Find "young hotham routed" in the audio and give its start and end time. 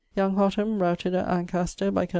0.15-1.13